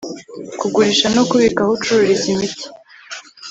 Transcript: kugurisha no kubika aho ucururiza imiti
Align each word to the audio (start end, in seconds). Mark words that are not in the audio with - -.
kugurisha 0.59 1.07
no 1.15 1.23
kubika 1.29 1.59
aho 1.63 1.71
ucururiza 1.77 2.25
imiti 2.33 2.65